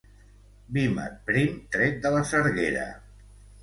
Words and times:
Vímet 0.77 1.21
prim 1.29 1.55
tret 1.77 2.03
de 2.09 2.17
la 2.19 2.27
sarguera. 2.35 2.93